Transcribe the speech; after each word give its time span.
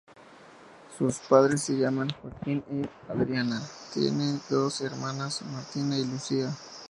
Sus 0.97 1.19
padres 1.19 1.61
se 1.61 1.77
llaman 1.77 2.09
Joaquín 2.23 2.63
y 2.71 2.81
Adriana, 3.11 3.61
tiene 3.93 4.39
dos 4.49 4.81
hermanas, 4.81 5.43
Martina 5.43 5.95
y 5.95 6.03
Lucía. 6.05 6.49